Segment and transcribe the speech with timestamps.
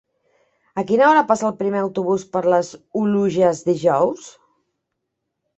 [0.81, 4.29] A quina hora passa el primer autobús per les Oluges dijous?